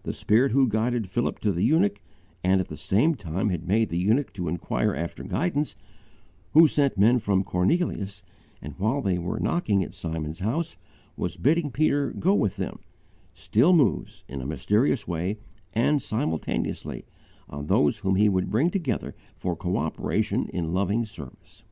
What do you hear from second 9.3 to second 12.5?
knocking at Simon's house, was bidding Peter go